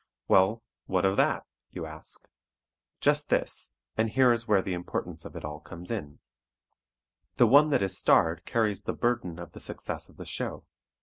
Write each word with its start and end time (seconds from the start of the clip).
"Well, 0.27 0.63
what 0.87 1.05
of 1.05 1.15
that?" 1.17 1.45
you 1.69 1.85
ask. 1.85 2.27
Just 3.01 3.29
this, 3.29 3.75
and 3.95 4.09
here 4.09 4.31
is 4.33 4.47
where 4.47 4.63
the 4.63 4.73
importance 4.73 5.25
of 5.25 5.35
it 5.35 5.45
all 5.45 5.59
comes 5.59 5.91
in: 5.91 6.17
The 7.37 7.45
one 7.45 7.69
that 7.69 7.83
is 7.83 7.95
starred 7.99 8.43
carries 8.43 8.85
the 8.85 8.93
burden 8.93 9.37
of 9.37 9.51
the 9.51 9.59
success 9.59 10.09
of 10.09 10.17
the 10.17 10.25
show. 10.25 10.65